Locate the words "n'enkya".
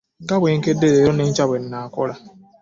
1.13-1.43